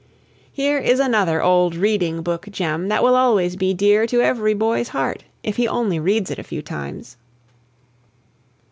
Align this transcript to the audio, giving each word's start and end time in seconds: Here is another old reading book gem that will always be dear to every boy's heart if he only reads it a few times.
Here 0.51 0.79
is 0.79 0.99
another 0.99 1.43
old 1.43 1.75
reading 1.75 2.23
book 2.23 2.47
gem 2.49 2.87
that 2.87 3.03
will 3.03 3.15
always 3.15 3.55
be 3.55 3.71
dear 3.75 4.07
to 4.07 4.19
every 4.19 4.55
boy's 4.55 4.87
heart 4.89 5.25
if 5.43 5.57
he 5.57 5.67
only 5.67 5.99
reads 5.99 6.31
it 6.31 6.39
a 6.39 6.43
few 6.43 6.63
times. 6.63 7.17